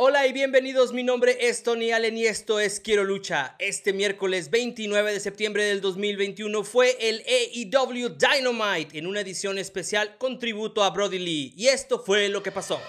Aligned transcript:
Hola 0.00 0.28
y 0.28 0.32
bienvenidos, 0.32 0.92
mi 0.92 1.02
nombre 1.02 1.48
es 1.48 1.64
Tony 1.64 1.90
Allen 1.90 2.16
y 2.16 2.24
esto 2.24 2.60
es 2.60 2.78
Quiero 2.78 3.02
Lucha. 3.02 3.56
Este 3.58 3.92
miércoles 3.92 4.48
29 4.48 5.12
de 5.12 5.18
septiembre 5.18 5.64
del 5.64 5.80
2021 5.80 6.62
fue 6.62 6.96
el 7.00 7.24
AEW 7.26 8.10
Dynamite 8.10 8.96
en 8.96 9.08
una 9.08 9.22
edición 9.22 9.58
especial 9.58 10.16
con 10.16 10.38
tributo 10.38 10.84
a 10.84 10.90
Brody 10.90 11.18
Lee 11.18 11.52
y 11.56 11.66
esto 11.66 11.98
fue 11.98 12.28
lo 12.28 12.44
que 12.44 12.52
pasó. 12.52 12.80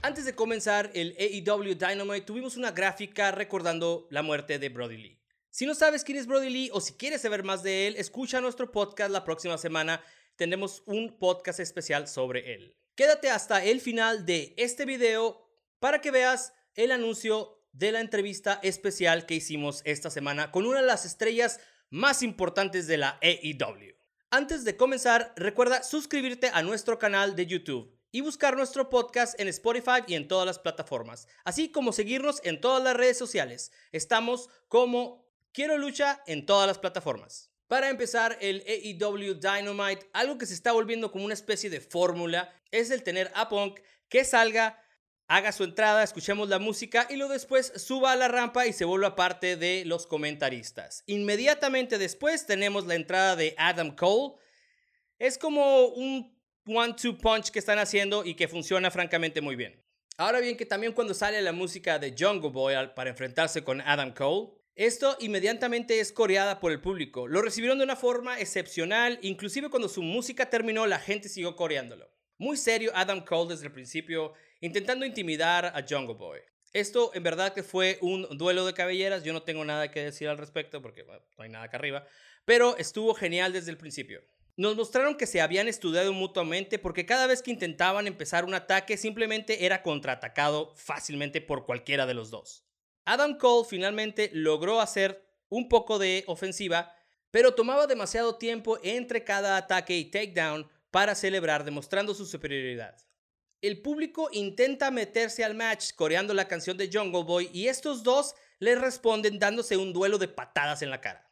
Antes 0.00 0.26
de 0.26 0.36
comenzar 0.36 0.92
el 0.94 1.16
AEW 1.18 1.74
Dynamite 1.74 2.20
tuvimos 2.20 2.56
una 2.56 2.70
gráfica 2.70 3.32
recordando 3.32 4.06
la 4.10 4.22
muerte 4.22 4.60
de 4.60 4.68
Brody 4.68 4.98
Lee. 4.98 5.23
Si 5.54 5.66
no 5.66 5.76
sabes 5.76 6.02
quién 6.02 6.18
es 6.18 6.26
Brody 6.26 6.50
Lee 6.50 6.70
o 6.72 6.80
si 6.80 6.94
quieres 6.94 7.22
saber 7.22 7.44
más 7.44 7.62
de 7.62 7.86
él, 7.86 7.94
escucha 7.96 8.40
nuestro 8.40 8.72
podcast 8.72 9.12
la 9.12 9.22
próxima 9.22 9.56
semana. 9.56 10.02
Tendremos 10.34 10.82
un 10.84 11.16
podcast 11.16 11.60
especial 11.60 12.08
sobre 12.08 12.54
él. 12.54 12.76
Quédate 12.96 13.30
hasta 13.30 13.62
el 13.62 13.80
final 13.80 14.26
de 14.26 14.54
este 14.56 14.84
video 14.84 15.48
para 15.78 16.00
que 16.00 16.10
veas 16.10 16.54
el 16.74 16.90
anuncio 16.90 17.64
de 17.70 17.92
la 17.92 18.00
entrevista 18.00 18.58
especial 18.64 19.26
que 19.26 19.36
hicimos 19.36 19.82
esta 19.84 20.10
semana 20.10 20.50
con 20.50 20.66
una 20.66 20.80
de 20.80 20.86
las 20.88 21.04
estrellas 21.04 21.60
más 21.88 22.24
importantes 22.24 22.88
de 22.88 22.96
la 22.96 23.20
AEW. 23.22 23.94
Antes 24.30 24.64
de 24.64 24.76
comenzar, 24.76 25.34
recuerda 25.36 25.84
suscribirte 25.84 26.50
a 26.52 26.64
nuestro 26.64 26.98
canal 26.98 27.36
de 27.36 27.46
YouTube 27.46 27.96
y 28.10 28.22
buscar 28.22 28.56
nuestro 28.56 28.90
podcast 28.90 29.38
en 29.38 29.46
Spotify 29.46 30.02
y 30.08 30.14
en 30.14 30.26
todas 30.26 30.46
las 30.46 30.58
plataformas, 30.58 31.28
así 31.44 31.70
como 31.70 31.92
seguirnos 31.92 32.40
en 32.42 32.60
todas 32.60 32.82
las 32.82 32.96
redes 32.96 33.16
sociales. 33.16 33.70
Estamos 33.92 34.50
como 34.66 35.23
Quiero 35.54 35.78
lucha 35.78 36.20
en 36.26 36.46
todas 36.46 36.66
las 36.66 36.80
plataformas. 36.80 37.48
Para 37.68 37.88
empezar, 37.88 38.36
el 38.40 38.64
AEW 38.66 39.34
Dynamite, 39.34 40.10
algo 40.12 40.36
que 40.36 40.46
se 40.46 40.54
está 40.54 40.72
volviendo 40.72 41.12
como 41.12 41.26
una 41.26 41.34
especie 41.34 41.70
de 41.70 41.80
fórmula, 41.80 42.52
es 42.72 42.90
el 42.90 43.04
tener 43.04 43.30
a 43.36 43.48
Punk 43.48 43.78
que 44.08 44.24
salga, 44.24 44.82
haga 45.28 45.52
su 45.52 45.62
entrada, 45.62 46.02
escuchemos 46.02 46.48
la 46.48 46.58
música 46.58 47.06
y 47.08 47.14
luego 47.14 47.32
después 47.32 47.72
suba 47.76 48.10
a 48.10 48.16
la 48.16 48.26
rampa 48.26 48.66
y 48.66 48.72
se 48.72 48.84
vuelva 48.84 49.14
parte 49.14 49.56
de 49.56 49.84
los 49.86 50.08
comentaristas. 50.08 51.04
Inmediatamente 51.06 51.98
después 51.98 52.46
tenemos 52.46 52.86
la 52.86 52.96
entrada 52.96 53.36
de 53.36 53.54
Adam 53.56 53.94
Cole. 53.94 54.34
Es 55.20 55.38
como 55.38 55.86
un 55.86 56.36
one-two 56.66 57.16
punch 57.16 57.50
que 57.50 57.60
están 57.60 57.78
haciendo 57.78 58.24
y 58.24 58.34
que 58.34 58.48
funciona 58.48 58.90
francamente 58.90 59.40
muy 59.40 59.54
bien. 59.54 59.80
Ahora 60.16 60.40
bien, 60.40 60.56
que 60.56 60.66
también 60.66 60.94
cuando 60.94 61.14
sale 61.14 61.40
la 61.42 61.52
música 61.52 62.00
de 62.00 62.12
Jungle 62.18 62.50
Boy 62.50 62.74
para 62.96 63.10
enfrentarse 63.10 63.62
con 63.62 63.80
Adam 63.82 64.12
Cole, 64.12 64.63
esto 64.76 65.16
inmediatamente 65.20 66.00
es 66.00 66.12
coreada 66.12 66.58
por 66.58 66.72
el 66.72 66.80
público. 66.80 67.28
Lo 67.28 67.42
recibieron 67.42 67.78
de 67.78 67.84
una 67.84 67.94
forma 67.94 68.40
excepcional, 68.40 69.20
inclusive 69.22 69.70
cuando 69.70 69.88
su 69.88 70.02
música 70.02 70.50
terminó 70.50 70.84
la 70.86 70.98
gente 70.98 71.28
siguió 71.28 71.54
coreándolo. 71.54 72.10
Muy 72.38 72.56
serio 72.56 72.90
Adam 72.92 73.24
Cole 73.24 73.50
desde 73.50 73.66
el 73.66 73.72
principio, 73.72 74.32
intentando 74.60 75.06
intimidar 75.06 75.66
a 75.66 75.84
Jungle 75.88 76.16
Boy. 76.16 76.40
Esto 76.72 77.12
en 77.14 77.22
verdad 77.22 77.54
que 77.54 77.62
fue 77.62 77.98
un 78.00 78.26
duelo 78.36 78.66
de 78.66 78.74
cabelleras, 78.74 79.22
yo 79.22 79.32
no 79.32 79.44
tengo 79.44 79.64
nada 79.64 79.92
que 79.92 80.02
decir 80.02 80.28
al 80.28 80.38
respecto 80.38 80.82
porque 80.82 81.04
no 81.04 81.44
hay 81.44 81.50
nada 81.50 81.66
acá 81.66 81.76
arriba, 81.76 82.04
pero 82.44 82.76
estuvo 82.76 83.14
genial 83.14 83.52
desde 83.52 83.70
el 83.70 83.78
principio. 83.78 84.24
Nos 84.56 84.74
mostraron 84.74 85.16
que 85.16 85.28
se 85.28 85.40
habían 85.40 85.68
estudiado 85.68 86.12
mutuamente 86.12 86.80
porque 86.80 87.06
cada 87.06 87.28
vez 87.28 87.42
que 87.42 87.52
intentaban 87.52 88.08
empezar 88.08 88.44
un 88.44 88.54
ataque 88.54 88.96
simplemente 88.96 89.66
era 89.66 89.82
contraatacado 89.82 90.74
fácilmente 90.74 91.40
por 91.40 91.64
cualquiera 91.64 92.06
de 92.06 92.14
los 92.14 92.30
dos. 92.30 92.64
Adam 93.04 93.36
Cole 93.36 93.66
finalmente 93.68 94.30
logró 94.32 94.80
hacer 94.80 95.24
un 95.48 95.68
poco 95.68 95.98
de 95.98 96.24
ofensiva, 96.26 96.94
pero 97.30 97.54
tomaba 97.54 97.86
demasiado 97.86 98.36
tiempo 98.36 98.78
entre 98.82 99.24
cada 99.24 99.56
ataque 99.56 99.96
y 99.96 100.10
takedown 100.10 100.68
para 100.90 101.14
celebrar, 101.14 101.64
demostrando 101.64 102.14
su 102.14 102.24
superioridad. 102.26 102.96
El 103.60 103.82
público 103.82 104.28
intenta 104.32 104.90
meterse 104.90 105.42
al 105.42 105.54
match 105.54 105.92
coreando 105.94 106.34
la 106.34 106.48
canción 106.48 106.76
de 106.76 106.90
Jungle 106.92 107.24
Boy 107.24 107.50
y 107.52 107.68
estos 107.68 108.02
dos 108.02 108.34
le 108.58 108.74
responden 108.74 109.38
dándose 109.38 109.76
un 109.76 109.92
duelo 109.92 110.18
de 110.18 110.28
patadas 110.28 110.82
en 110.82 110.90
la 110.90 111.00
cara. 111.00 111.30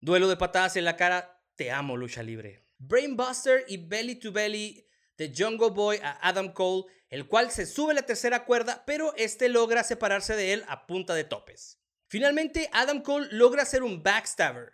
Duelo 0.00 0.28
de 0.28 0.36
patadas 0.36 0.76
en 0.76 0.84
la 0.84 0.96
cara, 0.96 1.42
te 1.56 1.70
amo 1.70 1.96
lucha 1.96 2.22
libre. 2.22 2.64
Brainbuster 2.78 3.64
y 3.68 3.76
Belly 3.78 4.16
to 4.16 4.32
Belly 4.32 4.86
de 5.18 5.32
Jungle 5.36 5.70
Boy 5.70 5.98
a 6.02 6.18
Adam 6.26 6.52
Cole, 6.52 6.84
el 7.08 7.26
cual 7.26 7.50
se 7.50 7.66
sube 7.66 7.94
la 7.94 8.02
tercera 8.02 8.44
cuerda, 8.44 8.84
pero 8.86 9.14
este 9.16 9.48
logra 9.48 9.84
separarse 9.84 10.34
de 10.36 10.52
él 10.52 10.64
a 10.68 10.86
punta 10.86 11.14
de 11.14 11.24
topes. 11.24 11.78
Finalmente, 12.08 12.68
Adam 12.72 13.02
Cole 13.02 13.28
logra 13.30 13.62
hacer 13.62 13.82
un 13.82 14.02
backstabber. 14.02 14.72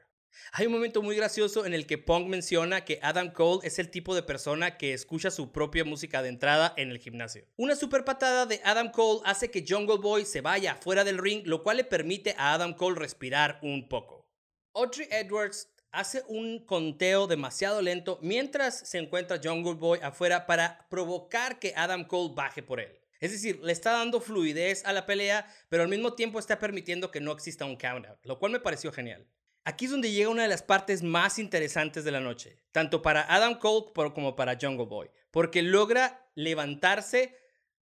Hay 0.53 0.67
un 0.67 0.73
momento 0.73 1.03
muy 1.03 1.17
gracioso 1.17 1.67
en 1.67 1.75
el 1.75 1.87
que 1.87 1.99
Punk 1.99 2.27
menciona 2.27 2.85
que 2.85 2.99
Adam 3.03 3.33
Cole 3.33 3.67
es 3.67 3.79
el 3.79 3.91
tipo 3.91 4.15
de 4.15 4.23
persona 4.23 4.77
que 4.79 4.95
escucha 4.95 5.31
su 5.31 5.53
propia 5.53 5.85
música 5.85 6.23
de 6.23 6.29
entrada 6.29 6.75
en 6.77 6.91
el 6.91 6.99
gimnasio. 6.99 7.47
Una 7.57 7.77
super 7.77 8.05
patada 8.05 8.47
de 8.47 8.61
Adam 8.65 8.91
Cole 8.91 9.21
hace 9.25 9.51
que 9.51 9.65
Jungle 9.69 9.99
Boy 9.99 10.25
se 10.25 10.41
vaya 10.41 10.77
fuera 10.77 11.05
del 11.05 11.19
ring, 11.19 11.43
lo 11.47 11.63
cual 11.63 11.79
le 11.79 11.85
permite 11.85 12.35
a 12.39 12.55
Adam 12.55 12.75
Cole 12.75 12.99
respirar 12.99 13.59
un 13.63 13.89
poco. 13.89 14.29
Audrey 14.75 15.09
Edwards 15.11 15.69
hace 15.93 16.23
un 16.29 16.65
conteo 16.65 17.27
demasiado 17.27 17.83
lento 17.83 18.19
mientras 18.23 18.79
se 18.79 18.99
encuentra 18.99 19.41
Jungle 19.43 19.75
Boy 19.75 19.99
afuera 20.03 20.47
para 20.47 20.87
provocar 20.89 21.59
que 21.59 21.73
Adam 21.77 22.05
Cole 22.05 22.35
baje 22.35 22.63
por 22.63 22.81
él. 22.81 22.99
Es 23.21 23.33
decir, 23.33 23.61
le 23.63 23.73
está 23.73 23.93
dando 23.93 24.21
fluidez 24.21 24.85
a 24.85 24.93
la 24.93 25.07
pelea, 25.07 25.53
pero 25.69 25.83
al 25.83 25.89
mismo 25.89 26.15
tiempo 26.15 26.39
está 26.39 26.59
permitiendo 26.59 27.11
que 27.11 27.21
no 27.21 27.33
exista 27.33 27.65
un 27.65 27.77
countout, 27.77 28.19
lo 28.25 28.39
cual 28.39 28.53
me 28.53 28.61
pareció 28.61 28.93
genial. 28.93 29.27
Aquí 29.65 29.87
es 29.87 29.91
donde 29.91 30.13
llega 30.13 30.31
una 30.31 30.43
de 30.43 30.49
las 30.49 30.63
partes 30.63 31.03
más 31.03 31.39
interesantes 31.39 32.05
de 32.05 32.13
la 32.13 32.21
noche, 32.21 32.63
tanto 32.73 33.03
para 33.03 33.33
Adam 33.33 33.59
Cole 33.59 33.93
como 34.15 34.37
para 34.37 34.57
Jungle 34.61 34.87
Boy, 34.87 35.11
porque 35.31 35.63
logra 35.63 36.31
levantarse 36.35 37.37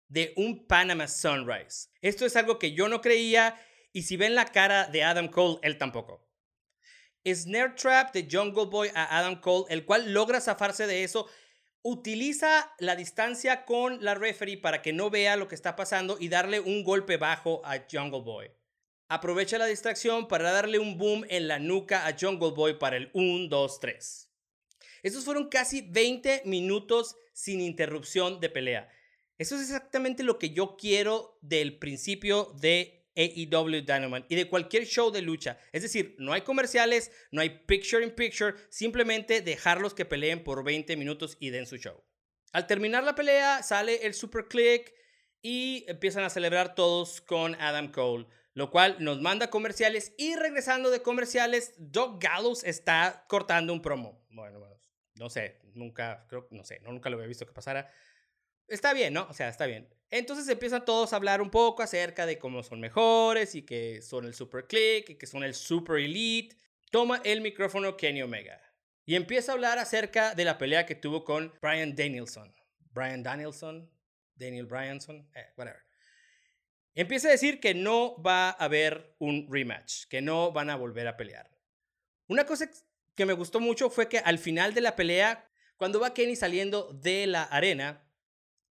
de 0.07 0.33
un 0.37 0.67
Panama 0.67 1.07
Sunrise. 1.07 1.89
Esto 2.01 2.25
es 2.25 2.35
algo 2.35 2.59
que 2.59 2.73
yo 2.73 2.87
no 2.87 3.01
creía 3.01 3.59
y 3.91 4.03
si 4.03 4.17
ven 4.17 4.35
la 4.35 4.45
cara 4.45 4.85
de 4.87 5.03
Adam 5.03 5.27
Cole, 5.27 5.57
él 5.63 5.77
tampoco. 5.77 6.24
Snare 7.25 7.73
Trap 7.75 8.13
de 8.13 8.27
Jungle 8.29 8.65
Boy 8.65 8.89
a 8.93 9.17
Adam 9.17 9.39
Cole, 9.41 9.65
el 9.69 9.85
cual 9.85 10.13
logra 10.13 10.41
zafarse 10.41 10.87
de 10.87 11.03
eso. 11.03 11.27
Utiliza 11.81 12.73
la 12.79 12.95
distancia 12.95 13.65
con 13.65 14.03
la 14.03 14.15
referee 14.15 14.57
para 14.57 14.81
que 14.81 14.93
no 14.93 15.09
vea 15.09 15.35
lo 15.35 15.47
que 15.47 15.55
está 15.55 15.75
pasando 15.75 16.17
y 16.19 16.29
darle 16.29 16.59
un 16.59 16.83
golpe 16.83 17.17
bajo 17.17 17.61
a 17.65 17.85
Jungle 17.91 18.21
Boy. 18.21 18.51
Aprovecha 19.07 19.57
la 19.57 19.67
distracción 19.67 20.27
para 20.27 20.51
darle 20.51 20.79
un 20.79 20.97
boom 20.97 21.25
en 21.29 21.47
la 21.47 21.59
nuca 21.59 22.07
a 22.07 22.15
Jungle 22.19 22.51
Boy 22.51 22.79
para 22.79 22.97
el 22.97 23.11
1, 23.13 23.49
2, 23.49 23.79
3. 23.79 24.31
Estos 25.03 25.23
fueron 25.23 25.49
casi 25.49 25.81
20 25.81 26.41
minutos 26.45 27.15
sin 27.31 27.61
interrupción 27.61 28.39
de 28.39 28.49
pelea. 28.49 28.89
Eso 29.37 29.55
es 29.55 29.61
exactamente 29.61 30.23
lo 30.23 30.39
que 30.39 30.49
yo 30.51 30.75
quiero 30.77 31.37
del 31.41 31.77
principio 31.77 32.55
de 32.59 33.04
AEW 33.15 33.81
Dynamite 33.81 34.27
y 34.29 34.35
de 34.35 34.49
cualquier 34.49 34.85
show 34.85 35.11
de 35.11 35.21
lucha. 35.21 35.57
Es 35.71 35.81
decir, 35.81 36.15
no 36.19 36.33
hay 36.33 36.41
comerciales, 36.41 37.11
no 37.31 37.41
hay 37.41 37.49
picture 37.49 38.03
in 38.03 38.11
picture, 38.11 38.55
simplemente 38.69 39.41
dejarlos 39.41 39.93
que 39.93 40.05
peleen 40.05 40.43
por 40.43 40.63
20 40.63 40.95
minutos 40.97 41.37
y 41.39 41.49
den 41.49 41.65
su 41.65 41.77
show. 41.77 42.03
Al 42.51 42.67
terminar 42.67 43.03
la 43.03 43.15
pelea, 43.15 43.63
sale 43.63 44.05
el 44.05 44.13
Super 44.13 44.47
Click 44.47 44.93
y 45.41 45.85
empiezan 45.87 46.23
a 46.23 46.29
celebrar 46.29 46.73
todos 46.73 47.21
con 47.21 47.55
Adam 47.55 47.91
Cole, 47.91 48.27
lo 48.53 48.71
cual 48.71 48.95
nos 48.99 49.21
manda 49.21 49.49
comerciales 49.49 50.13
y 50.17 50.35
regresando 50.35 50.89
de 50.89 51.01
comerciales, 51.01 51.73
Doug 51.77 52.19
Gallows 52.19 52.63
está 52.63 53.25
cortando 53.27 53.73
un 53.73 53.81
promo. 53.81 54.25
Bueno, 54.29 54.59
no 55.15 55.29
sé, 55.29 55.59
nunca, 55.73 56.25
creo, 56.27 56.47
no 56.51 56.63
sé, 56.63 56.79
no, 56.81 56.91
nunca 56.91 57.09
lo 57.09 57.17
había 57.17 57.27
visto 57.27 57.45
que 57.45 57.53
pasara. 57.53 57.91
Está 58.67 58.93
bien, 58.93 59.13
¿no? 59.13 59.27
O 59.29 59.33
sea, 59.33 59.49
está 59.49 59.65
bien. 59.65 59.87
Entonces 60.17 60.47
empiezan 60.47 60.85
todos 60.85 61.11
a 61.11 61.17
hablar 61.17 61.41
un 61.41 61.49
poco 61.49 61.83
acerca 61.83 62.25
de 62.25 62.39
cómo 62.39 62.63
son 62.63 62.79
mejores 62.79 63.53
y 63.53 63.63
que 63.63 64.01
son 64.01 64.23
el 64.23 64.33
Super 64.33 64.65
Click 64.65 65.09
y 65.09 65.15
que 65.15 65.27
son 65.27 65.43
el 65.43 65.53
Super 65.53 65.97
Elite. 65.97 66.55
Toma 66.89 67.19
el 67.25 67.41
micrófono 67.41 67.97
Kenny 67.97 68.21
Omega 68.21 68.61
y 69.03 69.15
empieza 69.15 69.51
a 69.51 69.55
hablar 69.55 69.77
acerca 69.77 70.33
de 70.33 70.45
la 70.45 70.57
pelea 70.57 70.85
que 70.85 70.95
tuvo 70.95 71.25
con 71.25 71.53
Brian 71.61 71.97
Danielson. 71.97 72.55
Brian 72.93 73.23
Danielson, 73.23 73.91
Daniel 74.35 74.67
Bryanson, 74.67 75.29
eh, 75.35 75.47
whatever. 75.57 75.83
Empieza 76.93 77.27
a 77.27 77.31
decir 77.31 77.59
que 77.59 77.73
no 77.73 78.15
va 78.23 78.51
a 78.51 78.51
haber 78.51 79.17
un 79.19 79.47
rematch, 79.51 80.05
que 80.05 80.21
no 80.21 80.53
van 80.53 80.69
a 80.69 80.77
volver 80.77 81.09
a 81.09 81.17
pelear. 81.17 81.51
Una 82.27 82.45
cosa 82.45 82.69
que 83.15 83.25
me 83.25 83.33
gustó 83.33 83.59
mucho 83.59 83.89
fue 83.89 84.07
que 84.07 84.19
al 84.19 84.39
final 84.39 84.73
de 84.73 84.79
la 84.79 84.95
pelea, 84.95 85.45
cuando 85.75 85.99
va 85.99 86.13
Kenny 86.13 86.37
saliendo 86.37 86.93
de 86.93 87.27
la 87.27 87.43
arena, 87.43 88.04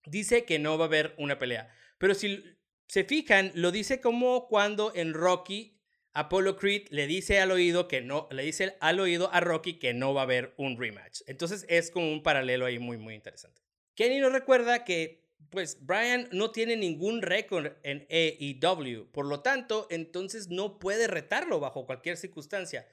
dice 0.06 0.44
que 0.44 0.58
no 0.58 0.78
va 0.78 0.84
a 0.84 0.88
haber 0.88 1.14
una 1.18 1.38
pelea. 1.38 1.68
Pero 1.98 2.14
si 2.14 2.44
se 2.88 3.04
fijan, 3.04 3.52
lo 3.54 3.70
dice 3.70 4.00
como 4.00 4.48
cuando 4.48 4.92
en 4.94 5.14
Rocky 5.14 5.74
Apollo 6.14 6.56
Creed 6.56 6.86
le 6.90 7.08
dice 7.08 7.40
al 7.40 7.50
oído 7.50 7.88
que 7.88 8.00
no, 8.00 8.28
le 8.30 8.44
dice 8.44 8.76
al 8.80 9.00
oído 9.00 9.30
a 9.32 9.40
Rocky 9.40 9.80
que 9.80 9.94
no 9.94 10.14
va 10.14 10.20
a 10.20 10.24
haber 10.24 10.54
un 10.56 10.78
rematch. 10.78 11.22
Entonces 11.26 11.66
es 11.68 11.90
como 11.90 12.10
un 12.12 12.22
paralelo 12.22 12.66
ahí 12.66 12.78
muy, 12.78 12.96
muy 12.98 13.14
interesante. 13.14 13.60
Kenny 13.96 14.20
nos 14.20 14.32
recuerda 14.32 14.84
que, 14.84 15.24
pues, 15.50 15.84
Brian 15.84 16.28
no 16.30 16.52
tiene 16.52 16.76
ningún 16.76 17.20
récord 17.20 17.72
en 17.82 18.06
AEW. 18.10 19.10
Por 19.10 19.26
lo 19.26 19.40
tanto, 19.40 19.88
entonces 19.90 20.48
no 20.48 20.78
puede 20.78 21.08
retarlo 21.08 21.58
bajo 21.58 21.84
cualquier 21.84 22.16
circunstancia. 22.16 22.86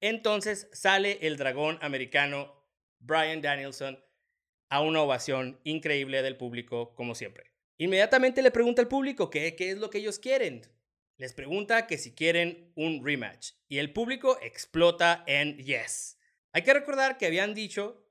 Entonces 0.00 0.68
sale 0.72 1.18
el 1.22 1.36
dragón 1.36 1.78
americano 1.82 2.54
Brian 2.98 3.42
Danielson 3.42 4.02
a 4.72 4.80
una 4.80 5.02
ovación 5.02 5.60
increíble 5.64 6.22
del 6.22 6.36
público, 6.36 6.94
como 6.94 7.14
siempre. 7.14 7.52
Inmediatamente 7.78 8.42
le 8.42 8.50
pregunta 8.50 8.80
al 8.80 8.88
público 8.88 9.30
qué, 9.30 9.54
qué 9.54 9.70
es 9.70 9.78
lo 9.78 9.90
que 9.90 9.98
ellos 9.98 10.18
quieren. 10.18 10.62
Les 11.18 11.34
pregunta 11.34 11.86
que 11.86 11.98
si 11.98 12.14
quieren 12.14 12.72
un 12.74 13.04
rematch. 13.04 13.52
Y 13.68 13.78
el 13.78 13.92
público 13.92 14.38
explota 14.40 15.24
en 15.26 15.58
yes. 15.58 16.18
Hay 16.52 16.62
que 16.62 16.72
recordar 16.72 17.18
que 17.18 17.26
habían 17.26 17.54
dicho 17.54 18.04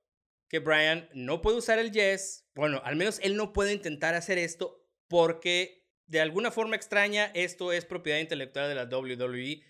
que 0.48 0.60
Brian 0.60 1.10
no 1.14 1.42
puede 1.42 1.58
usar 1.58 1.80
el 1.80 1.92
yes. 1.92 2.48
Bueno, 2.54 2.82
al 2.86 2.96
menos 2.96 3.20
él 3.24 3.36
no 3.36 3.54
puede 3.54 3.74
intentar 3.74 4.14
hacer 4.14 4.38
esto 4.38 4.88
porque 5.08 5.88
de 6.06 6.22
alguna 6.22 6.52
forma 6.52 6.76
extraña 6.76 7.32
esto 7.34 7.74
es 7.74 7.86
propiedad 7.86 8.20
intelectual 8.20 8.70
de 8.70 8.76
la 8.76 8.86
WWE 8.86 9.64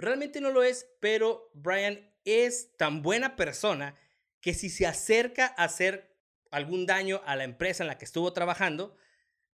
Realmente 0.00 0.40
no 0.40 0.50
lo 0.50 0.62
es, 0.62 0.88
pero 0.98 1.50
Brian 1.52 2.10
es 2.24 2.74
tan 2.78 3.02
buena 3.02 3.36
persona 3.36 3.94
que 4.40 4.54
si 4.54 4.70
se 4.70 4.86
acerca 4.86 5.54
a 5.56 5.64
hacer 5.64 6.16
algún 6.50 6.86
daño 6.86 7.22
a 7.26 7.36
la 7.36 7.44
empresa 7.44 7.84
en 7.84 7.88
la 7.88 7.98
que 7.98 8.04
estuvo 8.04 8.32
trabajando, 8.32 8.96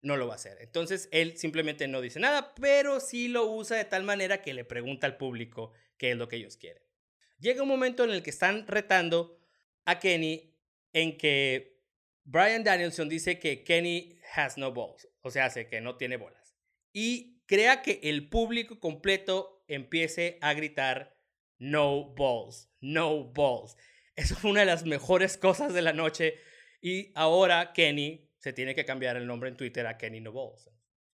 no 0.02 0.16
lo 0.16 0.26
va 0.26 0.34
a 0.34 0.36
hacer. 0.36 0.58
Entonces 0.60 1.08
él 1.12 1.36
simplemente 1.36 1.88
no 1.88 2.00
dice 2.00 2.20
nada, 2.20 2.54
pero 2.54 3.00
sí 3.00 3.28
lo 3.28 3.46
usa 3.46 3.76
de 3.76 3.84
tal 3.84 4.04
manera 4.04 4.42
que 4.42 4.54
le 4.54 4.64
pregunta 4.64 5.06
al 5.06 5.16
público 5.16 5.72
qué 5.98 6.12
es 6.12 6.16
lo 6.16 6.28
que 6.28 6.36
ellos 6.36 6.56
quieren. 6.56 6.82
Llega 7.38 7.62
un 7.62 7.68
momento 7.68 8.04
en 8.04 8.10
el 8.10 8.22
que 8.22 8.30
están 8.30 8.66
retando 8.66 9.38
a 9.84 9.98
Kenny 9.98 10.54
en 10.92 11.18
que 11.18 11.82
Brian 12.24 12.64
Danielson 12.64 13.08
dice 13.08 13.38
que 13.38 13.62
Kenny 13.62 14.18
has 14.34 14.56
no 14.56 14.72
balls, 14.72 15.08
o 15.20 15.30
sea, 15.30 15.46
hace 15.46 15.68
que 15.68 15.80
no 15.80 15.96
tiene 15.96 16.16
bolas. 16.16 16.56
Y 16.92 17.42
crea 17.46 17.82
que 17.82 18.00
el 18.02 18.28
público 18.28 18.80
completo 18.80 19.64
empiece 19.68 20.38
a 20.40 20.54
gritar 20.54 21.16
no 21.58 22.14
balls, 22.14 22.70
no 22.80 23.32
balls. 23.32 23.76
Eso 24.16 24.34
fue 24.34 24.50
una 24.50 24.60
de 24.60 24.66
las 24.66 24.84
mejores 24.84 25.36
cosas 25.36 25.74
de 25.74 25.82
la 25.82 25.92
noche 25.92 26.38
y 26.80 27.12
ahora 27.14 27.72
Kenny 27.72 28.30
se 28.38 28.52
tiene 28.52 28.74
que 28.74 28.84
cambiar 28.84 29.16
el 29.16 29.26
nombre 29.26 29.50
en 29.50 29.56
Twitter 29.56 29.86
a 29.86 29.98
Kenny 29.98 30.20
No 30.20 30.32
Balls. 30.32 30.70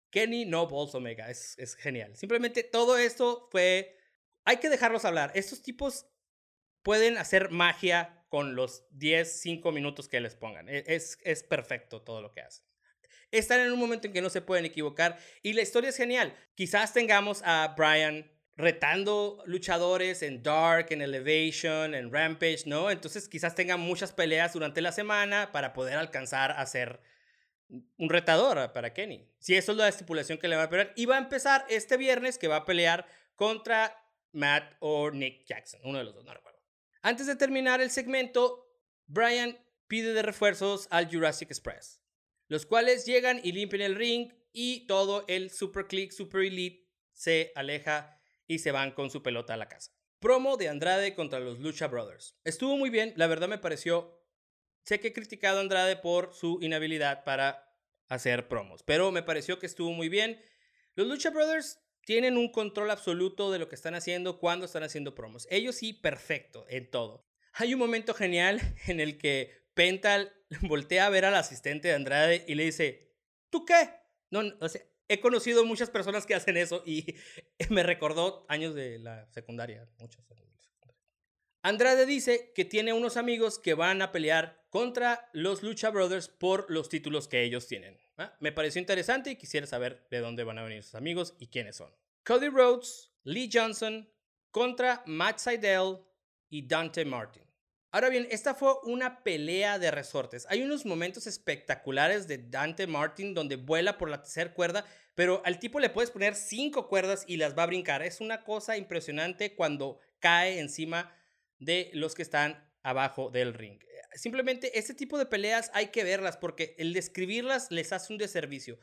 Kenny 0.09 0.45
No 0.45 0.67
Balls 0.67 0.95
Omega, 0.95 1.29
es, 1.29 1.57
es 1.57 1.75
genial. 1.75 2.15
Simplemente 2.15 2.63
todo 2.63 2.97
esto 2.97 3.47
fue... 3.51 3.97
Hay 4.45 4.57
que 4.57 4.69
dejarlos 4.69 5.05
hablar. 5.05 5.31
Estos 5.35 5.61
tipos 5.61 6.07
pueden 6.81 7.17
hacer 7.17 7.49
magia 7.49 8.25
con 8.29 8.55
los 8.55 8.85
10, 8.91 9.41
5 9.41 9.71
minutos 9.71 10.07
que 10.07 10.19
les 10.19 10.35
pongan. 10.35 10.69
E, 10.69 10.83
es, 10.87 11.17
es 11.23 11.43
perfecto 11.43 12.01
todo 12.01 12.21
lo 12.21 12.31
que 12.31 12.41
hacen 12.41 12.65
están 13.33 13.59
en 13.61 13.71
un 13.71 13.79
momento 13.79 14.07
en 14.07 14.13
que 14.13 14.21
no 14.21 14.29
se 14.29 14.41
pueden 14.41 14.65
equivocar 14.65 15.17
y 15.41 15.53
la 15.53 15.63
historia 15.63 15.89
es 15.89 15.97
genial. 15.97 16.35
Quizás 16.55 16.93
tengamos 16.93 17.41
a 17.43 17.73
Brian 17.75 18.31
retando 18.55 19.43
luchadores 19.45 20.21
en 20.21 20.43
Dark, 20.43 20.87
en 20.91 21.01
Elevation, 21.01 21.95
en 21.95 22.11
Rampage, 22.11 22.63
¿no? 22.65 22.91
Entonces 22.91 23.27
quizás 23.27 23.55
tengan 23.55 23.79
muchas 23.79 24.13
peleas 24.13 24.53
durante 24.53 24.81
la 24.81 24.91
semana 24.91 25.51
para 25.51 25.73
poder 25.73 25.97
alcanzar 25.97 26.51
a 26.51 26.65
ser 26.65 27.01
un 27.97 28.09
retador 28.09 28.71
para 28.71 28.93
Kenny. 28.93 29.27
Si 29.39 29.55
eso 29.55 29.71
es 29.71 29.77
la 29.77 29.87
estipulación 29.87 30.37
que 30.37 30.47
le 30.47 30.55
va 30.55 30.63
a 30.63 30.69
pelear. 30.69 30.93
Y 30.95 31.05
va 31.05 31.15
a 31.15 31.19
empezar 31.21 31.65
este 31.69 31.97
viernes 31.97 32.37
que 32.37 32.47
va 32.47 32.57
a 32.57 32.65
pelear 32.65 33.07
contra 33.35 33.99
Matt 34.31 34.75
o 34.79 35.11
Nick 35.11 35.45
Jackson, 35.45 35.81
uno 35.83 35.99
de 35.99 36.03
los 36.05 36.15
dos, 36.15 36.25
no 36.25 36.33
recuerdo. 36.33 36.59
Antes 37.01 37.27
de 37.27 37.35
terminar 37.35 37.81
el 37.81 37.91
segmento, 37.91 38.67
Brian 39.07 39.57
pide 39.87 40.13
de 40.13 40.21
refuerzos 40.21 40.87
al 40.89 41.09
Jurassic 41.09 41.49
Express, 41.49 42.01
los 42.47 42.65
cuales 42.65 43.05
llegan 43.05 43.39
y 43.43 43.51
limpian 43.51 43.81
el 43.81 43.95
ring 43.95 44.31
y 44.51 44.87
todo 44.87 45.25
el 45.27 45.49
Super 45.49 45.87
Click, 45.87 46.11
Super 46.11 46.41
Elite 46.41 46.87
se 47.11 47.51
aleja 47.55 48.19
y 48.53 48.59
se 48.59 48.71
van 48.71 48.91
con 48.91 49.09
su 49.09 49.23
pelota 49.23 49.53
a 49.53 49.57
la 49.57 49.67
casa. 49.67 49.91
Promo 50.19 50.57
de 50.57 50.69
Andrade 50.69 51.15
contra 51.15 51.39
los 51.39 51.59
Lucha 51.59 51.87
Brothers. 51.87 52.37
Estuvo 52.43 52.77
muy 52.77 52.89
bien, 52.89 53.13
la 53.17 53.27
verdad 53.27 53.47
me 53.47 53.57
pareció... 53.57 54.19
Sé 54.85 54.99
que 54.99 55.09
he 55.09 55.13
criticado 55.13 55.59
a 55.59 55.61
Andrade 55.61 55.95
por 55.95 56.33
su 56.33 56.59
inhabilidad 56.61 57.23
para 57.23 57.73
hacer 58.09 58.47
promos, 58.47 58.83
pero 58.83 59.11
me 59.11 59.23
pareció 59.23 59.59
que 59.59 59.65
estuvo 59.65 59.91
muy 59.91 60.09
bien. 60.09 60.41
Los 60.95 61.07
Lucha 61.07 61.29
Brothers 61.29 61.79
tienen 62.05 62.37
un 62.37 62.51
control 62.51 62.91
absoluto 62.91 63.51
de 63.51 63.59
lo 63.59 63.69
que 63.69 63.75
están 63.75 63.95
haciendo 63.95 64.39
cuando 64.39 64.65
están 64.65 64.83
haciendo 64.83 65.15
promos. 65.15 65.47
Ellos 65.49 65.75
sí, 65.75 65.93
perfecto 65.93 66.65
en 66.69 66.89
todo. 66.89 67.25
Hay 67.53 67.73
un 67.73 67.79
momento 67.79 68.13
genial 68.13 68.59
en 68.87 68.99
el 68.99 69.17
que 69.17 69.63
Pental 69.73 70.33
voltea 70.61 71.05
a 71.05 71.09
ver 71.09 71.25
al 71.25 71.35
asistente 71.35 71.87
de 71.87 71.95
Andrade 71.95 72.45
y 72.47 72.55
le 72.55 72.65
dice, 72.65 73.15
¿tú 73.49 73.65
qué? 73.65 73.89
No, 74.29 74.41
o 74.59 74.69
sea, 74.69 74.81
he 75.07 75.19
conocido 75.19 75.65
muchas 75.65 75.89
personas 75.89 76.25
que 76.25 76.35
hacen 76.35 76.57
eso 76.57 76.83
y 76.85 77.15
me 77.69 77.83
recordó 77.83 78.45
años 78.49 78.75
de 78.75 78.99
la 78.99 79.27
secundaria, 79.31 79.87
muchos 79.99 80.23
Andrade 81.65 82.05
dice 82.05 82.51
que 82.53 82.65
tiene 82.65 82.91
unos 82.91 83.15
amigos 83.15 83.57
que 83.57 83.73
van 83.73 84.01
a 84.01 84.11
pelear 84.11 84.65
contra 84.69 85.29
los 85.31 85.63
Lucha 85.63 85.91
Brothers 85.91 86.27
por 86.27 86.69
los 86.69 86.89
títulos 86.89 87.29
que 87.29 87.41
ellos 87.41 87.67
tienen. 87.67 87.97
Me 88.41 88.51
pareció 88.51 88.81
interesante 88.81 89.31
y 89.31 89.37
quisiera 89.37 89.65
saber 89.65 90.05
de 90.11 90.19
dónde 90.19 90.43
van 90.43 90.57
a 90.57 90.63
venir 90.63 90.83
sus 90.83 90.95
amigos 90.95 91.35
y 91.39 91.47
quiénes 91.47 91.77
son. 91.77 91.89
Cody 92.25 92.49
Rhodes, 92.49 93.13
Lee 93.23 93.49
Johnson 93.51 94.09
contra 94.51 95.03
Matt 95.05 95.37
Seidel 95.37 95.99
y 96.49 96.67
Dante 96.67 97.05
Martin. 97.05 97.42
Ahora 97.93 98.09
bien, 98.09 98.27
esta 98.31 98.55
fue 98.55 98.73
una 98.85 99.23
pelea 99.23 99.77
de 99.77 99.91
resortes. 99.91 100.47
Hay 100.49 100.63
unos 100.63 100.83
momentos 100.83 101.27
espectaculares 101.27 102.27
de 102.27 102.39
Dante 102.39 102.87
Martin 102.87 103.35
donde 103.35 103.55
vuela 103.55 103.99
por 103.99 104.09
la 104.09 104.19
tercera 104.19 104.51
cuerda, 104.55 104.83
pero 105.13 105.43
al 105.45 105.59
tipo 105.59 105.79
le 105.79 105.91
puedes 105.91 106.09
poner 106.09 106.33
cinco 106.33 106.87
cuerdas 106.87 107.23
y 107.27 107.37
las 107.37 107.55
va 107.55 107.61
a 107.61 107.67
brincar. 107.67 108.01
Es 108.01 108.19
una 108.19 108.43
cosa 108.43 108.77
impresionante 108.77 109.53
cuando 109.53 109.99
cae 110.17 110.59
encima 110.59 111.15
de 111.59 111.91
los 111.93 112.15
que 112.15 112.23
están 112.23 112.67
abajo 112.81 113.29
del 113.29 113.53
ring. 113.53 113.79
Simplemente 114.15 114.79
este 114.79 114.95
tipo 114.95 115.19
de 115.19 115.27
peleas 115.27 115.69
hay 115.75 115.89
que 115.89 116.03
verlas 116.03 116.35
porque 116.35 116.75
el 116.79 116.93
describirlas 116.93 117.69
les 117.69 117.93
hace 117.93 118.11
un 118.11 118.17
deservicio. 118.17 118.79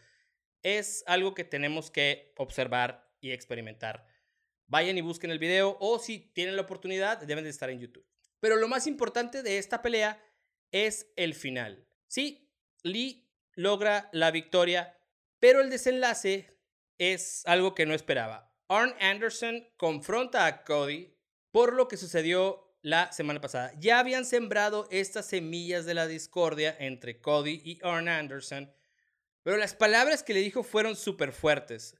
Es 0.63 1.03
algo 1.09 1.35
que 1.35 1.43
tenemos 1.43 1.91
que 1.91 2.33
observar 2.37 3.13
y 3.21 3.33
experimentar. 3.33 4.07
Vayan 4.69 4.99
y 4.99 5.01
busquen 5.01 5.33
el 5.33 5.41
video 5.41 5.77
o 5.81 5.99
si 5.99 6.21
tienen 6.21 6.55
la 6.55 6.63
oportunidad 6.63 7.19
deben 7.19 7.43
de 7.43 7.51
estar 7.51 7.71
en 7.71 7.81
YouTube. 7.81 8.07
Pero 8.41 8.57
lo 8.57 8.69
más 8.69 8.87
importante 8.87 9.43
de 9.43 9.59
esta 9.59 9.83
pelea 9.83 10.23
es 10.73 11.07
el 11.17 11.35
final. 11.35 11.87
Sí, 12.09 12.51
Lee 12.83 13.29
logra 13.55 14.09
la 14.13 14.31
victoria, 14.31 14.99
pero 15.39 15.61
el 15.61 15.71
desenlace 15.71 16.59
es 16.99 17.43
algo 17.47 17.75
que 17.75 17.87
no 17.87 17.95
esperaba. 17.95 18.55
Arn 18.69 18.95
Anderson 19.01 19.69
confronta 19.77 20.47
a 20.47 20.65
Cody 20.65 21.15
por 21.51 21.75
lo 21.75 21.89
que 21.89 21.97
sucedió 21.97 22.77
la 22.83 23.13
semana 23.13 23.41
pasada. 23.41 23.73
Ya 23.79 23.99
habían 23.99 24.25
sembrado 24.25 24.89
estas 24.91 25.27
semillas 25.27 25.85
de 25.85 25.95
la 25.95 26.07
discordia 26.07 26.75
entre 26.79 27.21
Cody 27.21 27.61
y 27.65 27.79
Arn 27.83 28.09
Anderson, 28.09 28.73
pero 29.43 29.57
las 29.57 29.75
palabras 29.75 30.23
que 30.23 30.35
le 30.35 30.41
dijo 30.41 30.63
fueron 30.63 30.97
súper 30.97 31.33
fuertes. 31.33 31.97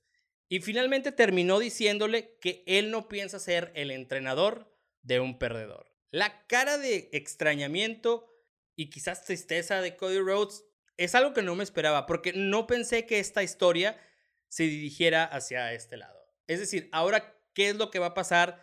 Y 0.49 0.61
finalmente 0.61 1.13
terminó 1.13 1.59
diciéndole 1.59 2.37
que 2.41 2.65
él 2.67 2.91
no 2.91 3.09
piensa 3.09 3.39
ser 3.39 3.71
el 3.75 3.91
entrenador 3.91 4.73
de 5.03 5.21
un 5.21 5.39
perdedor. 5.39 5.90
La 6.11 6.47
cara 6.47 6.79
de 6.79 7.09
extrañamiento 7.13 8.31
y 8.75 8.91
quizás 8.91 9.25
tristeza 9.25 9.81
de 9.81 9.97
Cody 9.97 10.19
Rhodes 10.19 10.65
es 10.97 11.15
algo 11.15 11.33
que 11.33 11.43
no 11.43 11.55
me 11.55 11.65
esperaba, 11.65 12.07
porque 12.07 12.33
no 12.33 12.67
pensé 12.67 13.07
que 13.07 13.21
esta 13.21 13.43
historia 13.43 13.99
se 14.49 14.65
dirigiera 14.65 15.25
hacia 15.25 15.73
este 15.73 15.97
lado. 15.97 16.21
Es 16.47 16.61
decir, 16.61 16.89
ahora, 16.93 17.37
¿qué 17.55 17.71
es 17.71 17.77
lo 17.77 17.91
que 17.91 17.99
va 18.01 18.07
a 18.07 18.15
pasar 18.15 18.63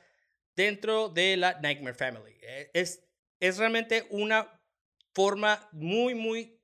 dentro 0.55 1.09
de 1.09 1.37
la 1.37 1.59
Nightmare 1.61 1.95
Family? 1.95 2.37
Eh, 2.41 2.69
es, 2.73 3.03
es 3.39 3.57
realmente 3.57 4.05
una 4.09 4.61
forma 5.13 5.69
muy, 5.71 6.15
muy 6.15 6.59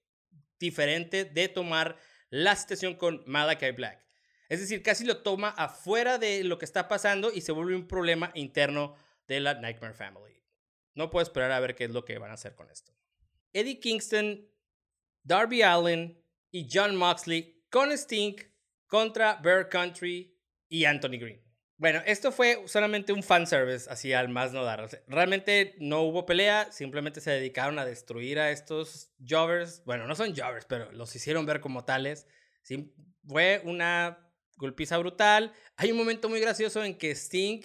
diferente 0.59 1.25
de 1.25 1.47
tomar 1.47 1.97
la 2.29 2.55
situación 2.55 2.95
con 2.95 3.23
Malachi 3.25 3.71
Black. 3.71 4.03
Es 4.49 4.59
decir, 4.59 4.83
casi 4.83 5.05
lo 5.05 5.23
toma 5.23 5.49
afuera 5.49 6.17
de 6.17 6.43
lo 6.43 6.59
que 6.59 6.65
está 6.65 6.87
pasando 6.87 7.31
y 7.31 7.41
se 7.41 7.51
vuelve 7.51 7.75
un 7.75 7.87
problema 7.87 8.31
interno 8.35 8.95
de 9.27 9.39
la 9.39 9.55
Nightmare 9.55 9.93
Family. 9.93 10.42
No 10.95 11.09
puedo 11.09 11.23
esperar 11.23 11.51
a 11.51 11.59
ver 11.59 11.75
qué 11.75 11.85
es 11.85 11.91
lo 11.91 12.05
que 12.05 12.17
van 12.17 12.31
a 12.31 12.35
hacer 12.35 12.55
con 12.55 12.69
esto. 12.69 12.93
Eddie 13.51 13.79
Kingston, 13.79 14.47
Darby 15.23 15.61
Allen 15.61 16.23
y 16.51 16.67
John 16.71 16.95
Moxley 16.95 17.63
con 17.69 17.91
Sting 17.91 18.35
contra 18.87 19.35
Bear 19.35 19.69
Country 19.69 20.37
y 20.67 20.85
Anthony 20.85 21.19
Green. 21.19 21.43
Bueno, 21.77 22.01
esto 22.05 22.31
fue 22.31 22.63
solamente 22.67 23.11
un 23.11 23.23
fanservice, 23.23 23.89
así 23.89 24.13
al 24.13 24.29
más 24.29 24.53
no 24.53 24.63
dar. 24.63 24.87
realmente 25.07 25.75
no 25.79 26.03
hubo 26.03 26.25
pelea, 26.25 26.71
simplemente 26.71 27.19
se 27.19 27.31
dedicaron 27.31 27.77
a 27.79 27.85
destruir 27.85 28.39
a 28.39 28.51
estos 28.51 29.11
jobbers. 29.19 29.83
Bueno, 29.83 30.07
no 30.07 30.15
son 30.15 30.35
jobbers, 30.35 30.65
pero 30.65 30.91
los 30.91 31.15
hicieron 31.15 31.45
ver 31.45 31.59
como 31.59 31.83
tales. 31.83 32.27
Fue 33.27 33.61
una 33.65 34.31
golpiza 34.55 34.97
brutal. 34.97 35.53
Hay 35.75 35.91
un 35.91 35.97
momento 35.97 36.29
muy 36.29 36.39
gracioso 36.39 36.83
en 36.83 36.97
que 36.97 37.11
Sting 37.15 37.61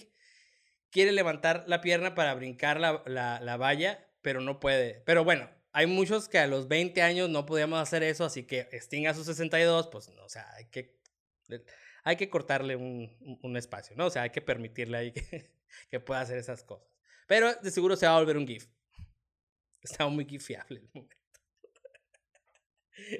quiere 0.90 1.12
levantar 1.12 1.64
la 1.66 1.80
pierna 1.80 2.14
para 2.14 2.34
brincar 2.34 2.80
la, 2.80 3.02
la, 3.06 3.56
valla, 3.56 4.06
pero 4.22 4.40
no 4.40 4.60
puede. 4.60 5.02
Pero 5.06 5.24
bueno, 5.24 5.50
hay 5.72 5.86
muchos 5.86 6.28
que 6.28 6.38
a 6.38 6.46
los 6.46 6.68
20 6.68 7.02
años 7.02 7.28
no 7.28 7.46
podíamos 7.46 7.80
hacer 7.80 8.02
eso, 8.02 8.24
así 8.24 8.44
que 8.44 8.68
Sting 8.72 9.06
a 9.06 9.14
sus 9.14 9.26
62, 9.26 9.88
pues, 9.88 10.08
no, 10.10 10.24
o 10.24 10.28
sea, 10.28 10.50
hay 10.54 10.66
que, 10.66 10.98
hay 12.04 12.16
que 12.16 12.30
cortarle 12.30 12.76
un, 12.76 13.38
un, 13.42 13.56
espacio, 13.56 13.96
¿no? 13.96 14.06
O 14.06 14.10
sea, 14.10 14.22
hay 14.22 14.30
que 14.30 14.42
permitirle 14.42 14.98
ahí 14.98 15.12
que, 15.12 15.50
que 15.90 16.00
pueda 16.00 16.20
hacer 16.20 16.38
esas 16.38 16.62
cosas. 16.62 16.88
Pero 17.26 17.54
de 17.54 17.70
seguro 17.70 17.96
se 17.96 18.06
va 18.06 18.16
a 18.16 18.18
volver 18.18 18.36
un 18.36 18.46
GIF. 18.46 18.66
Estaba 19.82 20.10
muy 20.10 20.26
gifiable 20.26 20.80
el 20.80 20.90
momento. 20.92 21.16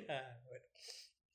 Ah, 0.09 0.37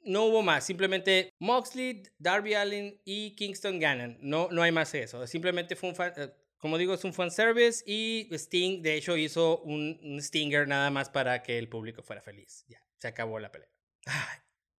no 0.05 0.25
hubo 0.25 0.41
más, 0.41 0.65
simplemente 0.65 1.33
Moxley, 1.39 2.03
Darby 2.17 2.53
Allin 2.53 3.00
y 3.05 3.36
Kingston 3.36 3.79
ganan. 3.79 4.17
No, 4.22 4.50
no 4.51 4.62
hay 4.62 4.72
más 4.72 4.93
eso. 4.93 5.25
Simplemente 5.27 5.75
fue 5.75 5.89
un 5.89 5.95
fan, 5.95 6.13
eh, 6.17 6.29
como 6.57 6.77
digo, 6.77 6.93
es 6.93 7.03
un 7.03 7.13
fan 7.13 7.31
service 7.31 7.83
y 7.86 8.27
Sting, 8.31 8.81
de 8.81 8.95
hecho, 8.95 9.17
hizo 9.17 9.60
un, 9.60 10.17
stinger 10.22 10.67
nada 10.67 10.89
más 10.89 11.10
para 11.10 11.43
que 11.43 11.57
el 11.57 11.67
público 11.67 12.03
fuera 12.03 12.22
feliz. 12.22 12.65
Ya, 12.67 12.81
se 12.98 13.07
acabó 13.07 13.39
la 13.39 13.51
pelea. 13.51 13.69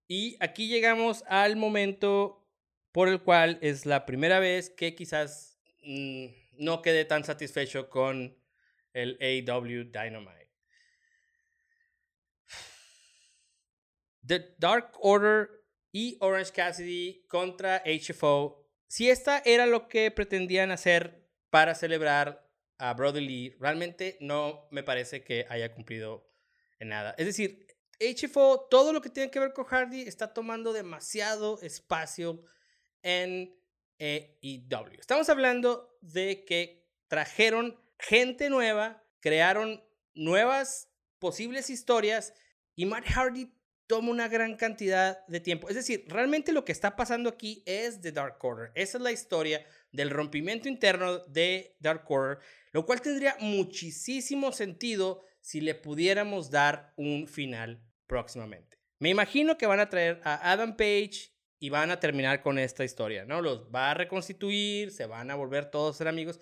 Y 0.07 0.37
aquí 0.40 0.69
llegamos 0.69 1.25
al 1.28 1.57
momento 1.57 2.47
por 2.93 3.09
el 3.09 3.23
cual 3.23 3.59
es 3.62 3.87
la 3.87 4.07
primera 4.07 4.38
vez 4.38 4.71
que 4.71 4.95
quizás 4.95 5.59
mm, 5.83 6.26
no 6.59 6.83
quedé 6.83 7.04
tan 7.04 7.25
satisfecho 7.25 7.88
con 7.88 8.37
el 8.93 9.19
AW 9.21 9.90
Dynamite. 9.90 10.44
The 14.26 14.54
Dark 14.59 14.93
Order 15.00 15.50
y 15.93 16.16
Orange 16.21 16.52
Cassidy 16.52 17.25
contra 17.28 17.83
HFO. 17.85 18.66
Si 18.87 19.11
esta 19.11 19.43
era 19.45 19.66
lo 19.66 19.88
que 19.88 20.11
pretendían 20.11 20.71
hacer 20.71 21.28
para 21.50 21.75
celebrar 21.75 22.49
a 22.78 22.95
Brother 22.95 23.23
Lee, 23.23 23.57
realmente 23.61 24.16
no 24.21 24.66
me 24.71 24.83
parece 24.83 25.23
que 25.23 25.47
haya 25.49 25.73
cumplido 25.75 26.28
en 26.78 26.88
nada. 26.88 27.14
Es 27.19 27.26
decir, 27.26 27.66
HFO, 28.00 28.66
todo 28.71 28.93
lo 28.93 29.00
que 29.00 29.11
tiene 29.11 29.31
que 29.31 29.40
ver 29.40 29.52
con 29.52 29.64
Hardy 29.64 30.02
está 30.02 30.33
tomando 30.33 30.73
demasiado 30.73 31.61
espacio 31.62 32.43
en 33.02 33.57
AEW. 33.99 34.99
Estamos 34.99 35.28
hablando 35.28 35.97
de 36.00 36.45
que 36.45 36.88
trajeron 37.09 37.81
gente 37.99 38.50
nueva, 38.50 39.04
crearon 39.21 39.85
nuevas 40.14 40.90
posibles 41.19 41.71
historias 41.71 42.35
y 42.75 42.87
Matt 42.87 43.07
Hardy 43.07 43.52
toma 43.87 44.11
una 44.11 44.29
gran 44.29 44.57
cantidad 44.57 45.26
de 45.26 45.41
tiempo. 45.41 45.69
Es 45.69 45.75
decir, 45.75 46.05
realmente 46.09 46.53
lo 46.53 46.64
que 46.64 46.73
está 46.73 46.97
pasando 46.97 47.29
aquí 47.29 47.62
es 47.67 48.00
The 48.00 48.12
Dark 48.12 48.43
Order. 48.43 48.73
Esa 48.75 48.99
es 48.99 49.05
la 49.05 49.12
historia 49.12 49.64
del 49.93 50.11
rompimiento 50.11 50.69
interno 50.69 51.19
de 51.19 51.76
Dark 51.81 52.11
Order, 52.11 52.38
lo 52.73 52.87
cual 52.87 53.00
tendría 53.00 53.37
muchísimo 53.41 54.53
sentido 54.53 55.23
si 55.41 55.61
le 55.61 55.75
pudiéramos 55.75 56.50
dar 56.50 56.93
un 56.97 57.29
final 57.29 57.83
próximamente. 58.07 58.79
Me 58.99 59.11
imagino 59.11 59.59
que 59.59 59.67
van 59.67 59.81
a 59.81 59.91
traer 59.91 60.21
a 60.25 60.50
Adam 60.50 60.76
Page 60.76 61.35
y 61.59 61.69
van 61.69 61.91
a 61.91 62.00
terminar 62.00 62.43
con 62.43 62.59
esta 62.59 62.85
historia, 62.85 63.25
¿no? 63.25 63.43
Los 63.43 63.69
va 63.75 63.91
a 63.91 63.95
reconstituir, 63.95 64.91
se 64.91 65.07
van 65.07 65.31
a 65.31 65.35
volver 65.35 65.71
todos 65.71 65.97
ser 65.97 66.09
amigos, 66.09 66.41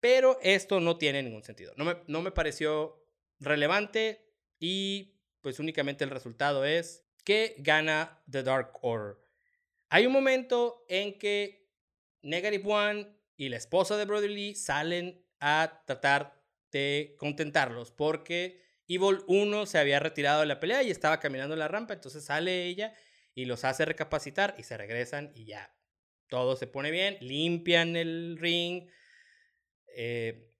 pero 0.00 0.38
esto 0.42 0.80
no 0.80 0.96
tiene 0.96 1.22
ningún 1.22 1.44
sentido. 1.44 1.72
No 1.76 1.84
me, 1.84 1.96
no 2.06 2.22
me 2.22 2.32
pareció 2.32 3.04
relevante 3.38 4.26
y 4.58 5.19
pues 5.40 5.58
únicamente 5.58 6.04
el 6.04 6.10
resultado 6.10 6.64
es 6.64 7.04
que 7.24 7.54
gana 7.58 8.22
The 8.30 8.42
Dark 8.42 8.72
Order. 8.82 9.16
Hay 9.88 10.06
un 10.06 10.12
momento 10.12 10.84
en 10.88 11.18
que 11.18 11.68
Negative 12.22 12.64
One 12.66 13.16
y 13.36 13.48
la 13.48 13.56
esposa 13.56 13.96
de 13.96 14.04
Brother 14.04 14.30
Lee 14.30 14.54
salen 14.54 15.24
a 15.40 15.82
tratar 15.86 16.40
de 16.70 17.16
contentarlos 17.18 17.90
porque 17.90 18.62
Evil 18.86 19.20
1 19.26 19.66
se 19.66 19.78
había 19.78 20.00
retirado 20.00 20.40
de 20.40 20.46
la 20.46 20.60
pelea 20.60 20.82
y 20.82 20.90
estaba 20.90 21.20
caminando 21.20 21.56
la 21.56 21.68
rampa, 21.68 21.94
entonces 21.94 22.24
sale 22.24 22.66
ella 22.66 22.92
y 23.34 23.44
los 23.44 23.64
hace 23.64 23.84
recapacitar 23.84 24.54
y 24.58 24.64
se 24.64 24.76
regresan 24.76 25.32
y 25.34 25.44
ya 25.44 25.74
todo 26.28 26.56
se 26.56 26.66
pone 26.66 26.90
bien, 26.90 27.16
limpian 27.20 27.96
el 27.96 28.36
ring. 28.38 28.88
Eh, 29.88 30.52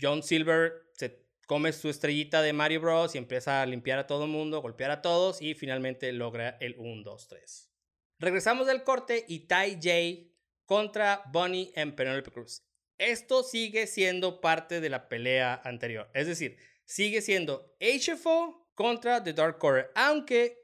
John 0.00 0.22
Silver 0.22 0.72
se 0.92 1.27
come 1.48 1.72
su 1.72 1.88
estrellita 1.88 2.42
de 2.42 2.52
Mario 2.52 2.82
Bros. 2.82 3.14
y 3.14 3.18
empieza 3.18 3.62
a 3.62 3.66
limpiar 3.66 3.98
a 3.98 4.06
todo 4.06 4.24
el 4.24 4.30
mundo, 4.30 4.60
golpear 4.60 4.90
a 4.90 5.00
todos 5.00 5.40
y 5.40 5.54
finalmente 5.54 6.12
logra 6.12 6.58
el 6.60 6.74
1, 6.76 7.02
2, 7.02 7.26
3. 7.26 7.70
Regresamos 8.18 8.66
del 8.66 8.84
corte 8.84 9.24
y 9.26 9.46
Tai 9.46 9.76
J 9.82 10.30
contra 10.66 11.22
Bunny 11.32 11.72
en 11.74 11.96
Penelope 11.96 12.30
Cruz. 12.30 12.62
Esto 12.98 13.42
sigue 13.42 13.86
siendo 13.86 14.42
parte 14.42 14.82
de 14.82 14.90
la 14.90 15.08
pelea 15.08 15.58
anterior. 15.64 16.10
Es 16.12 16.26
decir, 16.26 16.58
sigue 16.84 17.22
siendo 17.22 17.74
HFO 17.80 18.70
contra 18.74 19.24
The 19.24 19.32
Dark 19.32 19.64
Order. 19.64 19.90
Aunque 19.94 20.58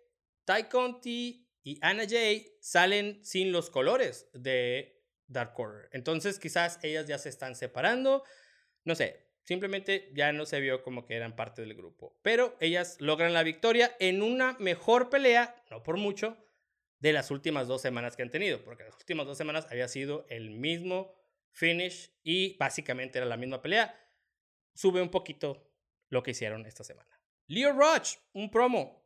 Ty 0.44 0.64
Conti 0.64 1.48
y 1.62 1.78
Anna 1.80 2.04
Jay 2.06 2.58
salen 2.60 3.24
sin 3.24 3.52
los 3.52 3.70
colores 3.70 4.28
de 4.34 5.02
Dark 5.28 5.58
Order. 5.58 5.88
Entonces 5.92 6.38
quizás 6.38 6.78
ellas 6.82 7.06
ya 7.06 7.16
se 7.16 7.30
están 7.30 7.54
separando. 7.54 8.22
No 8.84 8.94
sé, 8.94 9.24
Simplemente 9.44 10.10
ya 10.14 10.32
no 10.32 10.46
se 10.46 10.58
vio 10.60 10.82
como 10.82 11.04
que 11.04 11.14
eran 11.14 11.36
parte 11.36 11.62
del 11.62 11.74
grupo. 11.74 12.18
Pero 12.22 12.56
ellas 12.60 12.96
logran 12.98 13.34
la 13.34 13.42
victoria 13.42 13.94
en 14.00 14.22
una 14.22 14.56
mejor 14.58 15.10
pelea, 15.10 15.54
no 15.70 15.82
por 15.82 15.98
mucho, 15.98 16.38
de 16.98 17.12
las 17.12 17.30
últimas 17.30 17.68
dos 17.68 17.82
semanas 17.82 18.16
que 18.16 18.22
han 18.22 18.30
tenido. 18.30 18.64
Porque 18.64 18.84
las 18.84 18.96
últimas 18.96 19.26
dos 19.26 19.36
semanas 19.36 19.66
había 19.70 19.86
sido 19.88 20.24
el 20.30 20.50
mismo 20.50 21.14
finish 21.50 22.10
y 22.22 22.56
básicamente 22.56 23.18
era 23.18 23.26
la 23.26 23.36
misma 23.36 23.60
pelea. 23.60 23.94
Sube 24.74 25.02
un 25.02 25.10
poquito 25.10 25.70
lo 26.08 26.22
que 26.22 26.30
hicieron 26.30 26.64
esta 26.64 26.82
semana. 26.82 27.20
Leo 27.46 27.72
Roach, 27.72 28.16
un 28.32 28.50
promo. 28.50 29.04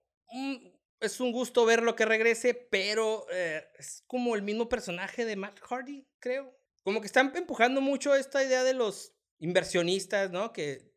es 1.00 1.20
un 1.20 1.32
gusto 1.32 1.66
verlo 1.66 1.96
que 1.96 2.04
regrese, 2.04 2.54
pero 2.54 3.26
eh, 3.32 3.66
es 3.76 4.04
como 4.06 4.36
el 4.36 4.42
mismo 4.42 4.68
personaje 4.68 5.24
de 5.24 5.34
Matt 5.34 5.58
Hardy, 5.60 6.06
creo. 6.20 6.56
Como 6.84 7.00
que 7.00 7.08
están 7.08 7.32
empujando 7.34 7.80
mucho 7.80 8.14
esta 8.14 8.44
idea 8.44 8.62
de 8.62 8.74
los 8.74 9.17
inversionistas, 9.38 10.30
¿no? 10.30 10.52
Que 10.52 10.92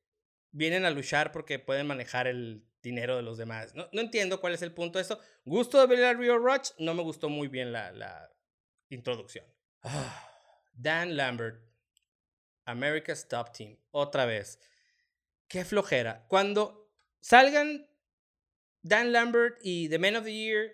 vienen 0.51 0.85
a 0.85 0.91
luchar 0.91 1.31
porque 1.31 1.59
pueden 1.59 1.87
manejar 1.87 2.27
el 2.27 2.65
dinero 2.81 3.15
de 3.15 3.21
los 3.21 3.37
demás. 3.37 3.73
No, 3.75 3.87
no 3.91 4.01
entiendo 4.01 4.41
cuál 4.41 4.53
es 4.53 4.61
el 4.61 4.73
punto 4.73 4.97
de 4.97 5.03
esto. 5.03 5.19
Gusto 5.45 5.79
de 5.79 5.95
ver 5.95 6.17
Rio 6.17 6.37
Roach, 6.37 6.69
no 6.77 6.93
me 6.93 7.03
gustó 7.03 7.29
muy 7.29 7.47
bien 7.47 7.71
la, 7.71 7.91
la 7.91 8.31
introducción. 8.89 9.45
Dan 10.73 11.15
Lambert, 11.15 11.61
America's 12.65 13.27
Top 13.27 13.51
Team, 13.51 13.77
otra 13.91 14.25
vez. 14.25 14.59
Qué 15.47 15.65
flojera. 15.65 16.25
Cuando 16.27 16.91
salgan 17.19 17.87
Dan 18.81 19.11
Lambert 19.11 19.59
y 19.63 19.89
The 19.89 19.99
Men 19.99 20.15
of 20.15 20.23
the 20.23 20.33
Year, 20.33 20.71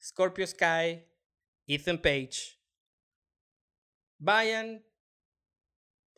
Scorpio 0.00 0.46
Sky, 0.46 1.04
Ethan 1.66 2.00
Page, 2.00 2.58
vayan, 4.18 4.84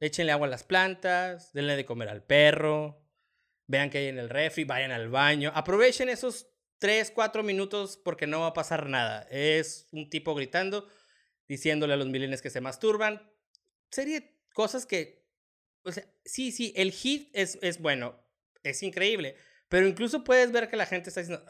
Échenle 0.02 0.32
agua 0.32 0.48
a 0.48 0.50
las 0.50 0.64
plantas, 0.64 1.52
denle 1.52 1.76
de 1.76 1.84
comer 1.84 2.08
al 2.08 2.24
perro, 2.24 3.06
vean 3.68 3.88
que 3.88 3.98
hay 3.98 4.06
en 4.08 4.18
el 4.18 4.28
refri, 4.28 4.64
vayan 4.64 4.90
al 4.90 5.08
baño. 5.08 5.52
Aprovechen 5.54 6.08
esos 6.08 6.48
3, 6.78 7.12
4 7.12 7.44
minutos 7.44 8.00
porque 8.04 8.26
no 8.26 8.40
va 8.40 8.48
a 8.48 8.52
pasar 8.52 8.88
nada. 8.88 9.22
Es 9.30 9.86
un 9.92 10.10
tipo 10.10 10.34
gritando, 10.34 10.88
diciéndole 11.46 11.94
a 11.94 11.96
los 11.96 12.08
milenios 12.08 12.42
que 12.42 12.50
se 12.50 12.60
masturban. 12.60 13.32
Sería 13.92 14.28
cosas 14.52 14.86
que, 14.86 15.24
sí, 16.24 16.50
sí, 16.50 16.72
el 16.74 16.90
hit 16.90 17.30
es, 17.32 17.60
es 17.62 17.80
bueno, 17.80 18.20
es 18.64 18.82
increíble, 18.82 19.36
pero 19.68 19.86
incluso 19.86 20.24
puedes 20.24 20.50
ver 20.50 20.68
que 20.68 20.76
la 20.76 20.86
gente 20.86 21.10
está 21.10 21.20
diciendo, 21.20 21.46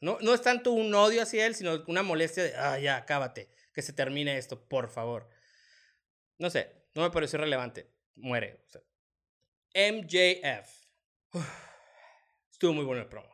no, 0.00 0.16
no 0.22 0.32
es 0.32 0.40
tanto 0.40 0.72
un 0.72 0.94
odio 0.94 1.20
hacia 1.20 1.44
él, 1.44 1.54
sino 1.54 1.84
una 1.88 2.02
molestia 2.02 2.44
de, 2.44 2.54
ah, 2.56 2.78
ya, 2.78 3.04
cábate, 3.04 3.50
que 3.74 3.82
se 3.82 3.92
termine 3.92 4.38
esto, 4.38 4.66
por 4.66 4.88
favor. 4.88 5.28
No 6.42 6.50
sé, 6.50 6.72
no 6.96 7.02
me 7.02 7.10
pareció 7.10 7.38
relevante. 7.38 7.86
Muere. 8.16 8.58
MJF. 9.76 10.88
estuvo 12.50 12.72
muy 12.72 12.84
bueno 12.84 13.02
el 13.02 13.08
promo. 13.08 13.32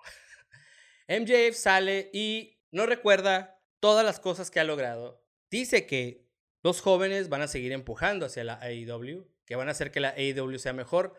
MJF 1.08 1.56
sale 1.56 2.10
y 2.12 2.60
no 2.70 2.84
recuerda 2.84 3.62
todas 3.80 4.04
las 4.04 4.20
cosas 4.20 4.50
que 4.50 4.60
ha 4.60 4.64
logrado. 4.64 5.24
Dice 5.50 5.86
que 5.86 6.28
los 6.62 6.82
jóvenes 6.82 7.30
van 7.30 7.40
a 7.40 7.48
seguir 7.48 7.72
empujando 7.72 8.26
hacia 8.26 8.44
la 8.44 8.60
AEW, 8.60 9.26
que 9.46 9.56
van 9.56 9.68
a 9.68 9.70
hacer 9.70 9.90
que 9.90 10.00
la 10.00 10.10
AEW 10.10 10.58
sea 10.58 10.74
mejor, 10.74 11.14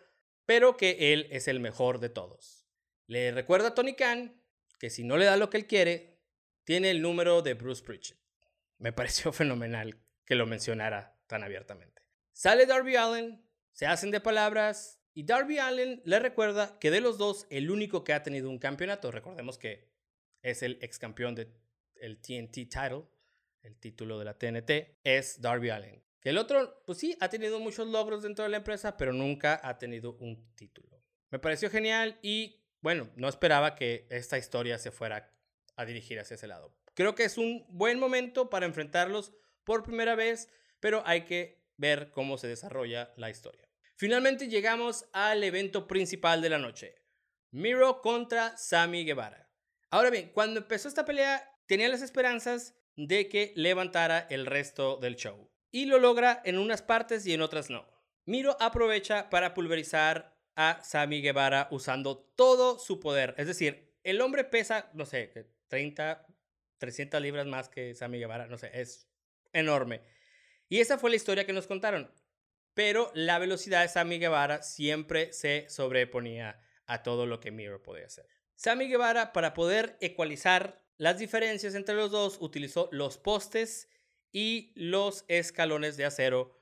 pero 0.46 0.77
que 0.77 1.12
él 1.12 1.25
es 1.31 1.48
el 1.48 1.60
mejor 1.60 2.00
de 2.00 2.10
todos. 2.10 2.67
Le 3.08 3.31
recuerda 3.31 3.69
a 3.69 3.74
Tony 3.74 3.96
Khan 3.96 4.39
que 4.79 4.91
si 4.91 5.03
no 5.03 5.17
le 5.17 5.25
da 5.25 5.38
lo 5.38 5.50
que 5.50 5.58
él 5.58 5.65
quiere, 5.65 6.19
tiene 6.65 6.91
el 6.91 7.01
número 7.01 7.41
de 7.41 7.55
Bruce 7.55 7.84
Pritchett. 7.84 8.19
Me 8.77 8.93
pareció 8.93 9.34
fenomenal 9.34 10.00
que 10.24 10.36
lo 10.36 10.46
mencionara 10.46 11.19
tan 11.30 11.44
abiertamente. 11.44 12.02
Sale 12.34 12.66
Darby 12.66 12.98
Allen, 12.98 13.46
se 13.72 13.86
hacen 13.86 14.12
de 14.12 14.20
palabras 14.20 15.00
y 15.14 15.24
Darby 15.24 15.60
Allen 15.60 16.02
le 16.04 16.20
recuerda 16.20 16.78
que 16.80 16.92
de 16.92 17.00
los 17.00 17.18
dos, 17.18 17.46
el 17.50 17.72
único 17.72 18.04
que 18.04 18.14
ha 18.14 18.24
tenido 18.24 18.50
un 18.50 18.58
campeonato, 18.60 19.12
recordemos 19.12 19.58
que 19.58 19.90
es 20.42 20.64
el 20.64 20.80
ex 20.82 21.00
campeón 21.00 21.36
del 21.36 22.22
TNT 22.22 22.54
title, 22.54 23.06
el 23.62 23.78
título 23.80 24.18
de 24.18 24.26
la 24.26 24.38
TNT, 24.38 25.00
es 25.04 25.40
Darby 25.40 25.70
Allen. 25.70 26.04
Que 26.20 26.30
el 26.30 26.38
otro, 26.38 26.84
pues 26.86 26.98
sí, 26.98 27.16
ha 27.22 27.30
tenido 27.30 27.60
muchos 27.60 27.88
logros 27.88 28.24
dentro 28.24 28.44
de 28.44 28.50
la 28.50 28.58
empresa, 28.58 28.98
pero 28.98 29.14
nunca 29.14 29.60
ha 29.64 29.78
tenido 29.78 30.16
un 30.16 30.54
título. 30.56 31.02
Me 31.30 31.40
pareció 31.40 31.70
genial 31.70 32.18
y, 32.22 32.66
bueno, 32.82 33.10
no 33.16 33.30
esperaba 33.30 33.76
que 33.76 34.08
esta 34.10 34.38
historia 34.38 34.78
se 34.80 34.92
fuera 34.92 35.32
a 35.76 35.86
dirigir 35.86 36.20
hacia 36.20 36.36
ese 36.36 36.48
lado. 36.48 36.76
Creo 36.96 37.16
que 37.16 37.24
es 37.24 37.38
un 37.38 37.66
buen 37.70 38.00
momento 38.00 38.50
para 38.50 38.66
enfrentarlos 38.66 39.34
por 39.64 39.84
primera 39.84 40.16
vez 40.16 40.50
pero 40.80 41.04
hay 41.06 41.22
que 41.22 41.64
ver 41.78 42.12
cómo 42.12 42.38
se 42.38 42.48
desarrolla 42.48 43.12
la 43.16 43.30
historia. 43.30 43.68
Finalmente 43.96 44.48
llegamos 44.48 45.06
al 45.14 45.44
evento 45.44 45.88
principal 45.88 46.42
de 46.42 46.50
la 46.50 46.58
noche. 46.58 46.96
Miro 47.52 48.02
contra 48.02 48.58
Sammy 48.58 49.04
Guevara. 49.04 49.50
Ahora 49.90 50.10
bien, 50.10 50.32
cuando 50.34 50.60
empezó 50.60 50.88
esta 50.88 51.06
pelea 51.06 51.58
tenía 51.66 51.90
las 51.90 52.02
esperanzas 52.02 52.76
de 52.96 53.30
que 53.30 53.54
levantara 53.56 54.28
el 54.30 54.46
resto 54.46 54.98
del 54.98 55.16
show. 55.16 55.50
Y 55.72 55.86
lo 55.86 56.00
logra 56.00 56.42
en 56.46 56.58
unas 56.58 56.82
partes 56.82 57.26
y 57.26 57.34
en 57.34 57.42
otras 57.42 57.70
no. 57.70 57.88
Miro 58.26 58.58
aprovecha 58.60 59.30
para 59.30 59.54
pulverizar 59.54 60.36
a 60.56 60.80
Sammy 60.84 61.22
Guevara 61.22 61.68
usando 61.72 62.18
todo 62.18 62.80
su 62.80 63.00
poder. 63.00 63.34
Es 63.38 63.48
decir, 63.48 63.96
el 64.04 64.22
hombre 64.22 64.44
pesa, 64.44 64.90
no 64.94 65.06
sé, 65.06 65.32
30, 65.68 66.26
300 66.78 67.22
libras 67.22 67.46
más 67.46 67.70
que 67.70 67.96
Sammy 67.96 68.20
Guevara. 68.20 68.48
No 68.48 68.58
sé, 68.58 68.72
es 68.74 69.08
enorme. 69.54 70.02
Y 70.70 70.80
esa 70.80 70.98
fue 70.98 71.10
la 71.10 71.16
historia 71.16 71.46
que 71.46 71.54
nos 71.54 71.68
contaron. 71.68 72.12
Pero 72.74 73.12
la 73.16 73.40
velocidad 73.40 73.82
de 73.82 73.90
Sammy 73.90 74.20
Guevara 74.20 74.62
siempre 74.62 75.34
se 75.34 75.68
sobreponía 75.70 76.62
a 76.86 77.04
todo 77.04 77.26
lo 77.26 77.40
que 77.40 77.52
Miro 77.52 77.82
podía 77.82 78.06
hacer. 78.06 78.26
Sammy 78.56 78.88
Guevara, 78.88 79.34
para 79.34 79.54
poder 79.54 79.98
ecualizar 80.00 80.82
las 80.98 81.18
diferencias 81.18 81.76
entre 81.76 81.96
los 81.96 82.12
dos, 82.12 82.38
utilizó 82.40 82.90
los 82.92 83.18
postes 83.18 83.90
y 84.32 84.72
los 84.76 85.26
escalones 85.28 85.98
de 85.98 86.06
acero 86.06 86.60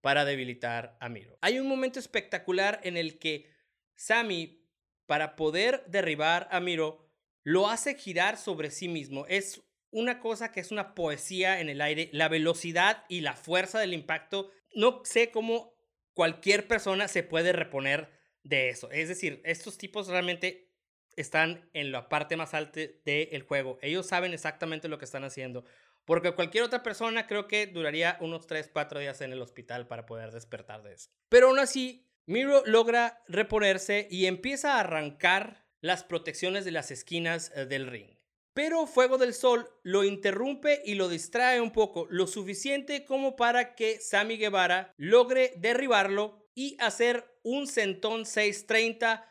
para 0.00 0.24
debilitar 0.24 0.96
a 1.00 1.08
Miro. 1.08 1.38
Hay 1.42 1.58
un 1.58 1.68
momento 1.68 1.98
espectacular 1.98 2.80
en 2.84 2.96
el 2.96 3.18
que 3.18 3.50
Sammy, 3.94 4.66
para 5.06 5.36
poder 5.36 5.84
derribar 5.86 6.48
a 6.50 6.60
Miro, 6.60 7.06
lo 7.42 7.68
hace 7.68 7.94
girar 7.94 8.38
sobre 8.38 8.70
sí 8.70 8.88
mismo. 8.88 9.26
Es 9.26 9.62
una 9.90 10.20
cosa 10.20 10.52
que 10.52 10.60
es 10.60 10.70
una 10.70 10.94
poesía 10.94 11.60
en 11.60 11.68
el 11.68 11.80
aire. 11.80 12.10
La 12.12 12.28
velocidad 12.28 13.04
y 13.08 13.20
la 13.20 13.34
fuerza 13.34 13.78
del 13.78 13.94
impacto. 13.94 14.50
No 14.74 15.02
sé 15.04 15.30
cómo 15.30 15.74
cualquier 16.14 16.68
persona 16.68 17.08
se 17.08 17.22
puede 17.22 17.52
reponer 17.52 18.10
de 18.42 18.68
eso. 18.68 18.90
Es 18.90 19.08
decir, 19.08 19.40
estos 19.44 19.78
tipos 19.78 20.08
realmente 20.08 20.70
están 21.16 21.68
en 21.72 21.92
la 21.92 22.08
parte 22.08 22.36
más 22.36 22.54
alta 22.54 22.80
del 23.04 23.42
juego. 23.42 23.78
Ellos 23.82 24.06
saben 24.06 24.32
exactamente 24.32 24.88
lo 24.88 24.98
que 24.98 25.04
están 25.04 25.24
haciendo. 25.24 25.64
Porque 26.04 26.32
cualquier 26.32 26.64
otra 26.64 26.82
persona 26.82 27.26
creo 27.26 27.46
que 27.46 27.66
duraría 27.66 28.16
unos 28.20 28.46
3, 28.46 28.70
4 28.72 29.00
días 29.00 29.20
en 29.20 29.32
el 29.32 29.42
hospital 29.42 29.86
para 29.86 30.06
poder 30.06 30.32
despertar 30.32 30.82
de 30.82 30.94
eso. 30.94 31.10
Pero 31.28 31.48
aún 31.48 31.58
así, 31.58 32.06
Miro 32.26 32.62
logra 32.64 33.22
reponerse 33.26 34.06
y 34.10 34.26
empieza 34.26 34.74
a 34.74 34.80
arrancar 34.80 35.66
las 35.80 36.04
protecciones 36.04 36.64
de 36.64 36.70
las 36.70 36.90
esquinas 36.90 37.50
eh, 37.54 37.66
del 37.66 37.86
ring. 37.86 38.19
Pero 38.52 38.86
Fuego 38.86 39.16
del 39.16 39.34
Sol 39.34 39.68
lo 39.82 40.04
interrumpe 40.04 40.82
y 40.84 40.94
lo 40.94 41.08
distrae 41.08 41.60
un 41.60 41.70
poco, 41.70 42.06
lo 42.10 42.26
suficiente 42.26 43.04
como 43.04 43.36
para 43.36 43.74
que 43.74 44.00
Sammy 44.00 44.36
Guevara 44.36 44.92
logre 44.96 45.52
derribarlo 45.56 46.48
y 46.54 46.76
hacer 46.80 47.38
un 47.42 47.66
centón 47.66 48.26
630 48.26 49.26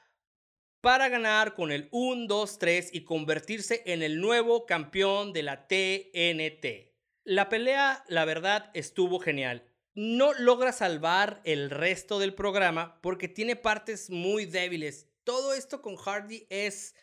para 0.82 1.10
ganar 1.10 1.54
con 1.54 1.72
el 1.72 1.90
1, 1.92 2.28
2, 2.28 2.60
3 2.60 2.90
y 2.94 3.04
convertirse 3.04 3.84
en 3.86 4.02
el 4.02 4.22
nuevo 4.22 4.66
campeón 4.66 5.34
de 5.34 5.44
la 5.44 5.68
TNT. 5.68 6.90
La 7.26 7.50
pelea, 7.50 8.04
la 8.08 8.26
verdad, 8.26 8.72
estuvo 8.74 9.20
genial. 9.20 9.66
No 9.94 10.34
logra 10.34 10.72
salvar 10.72 11.42
el 11.44 11.70
resto 11.70 12.20
del 12.20 12.34
programa 12.34 13.00
porque 13.02 13.28
tiene 13.28 13.56
partes 13.56 14.10
muy 14.10 14.46
débiles. 14.46 15.10
Todo 15.26 15.54
esto 15.54 15.82
con 15.82 15.98
Hardy 15.98 16.48
es, 16.50 16.96